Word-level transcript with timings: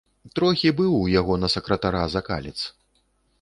Трохі 0.37 0.71
быў 0.79 0.95
у 0.99 1.03
яго 1.19 1.37
на 1.43 1.51
сакратара 1.57 2.01
закалец. 2.15 2.57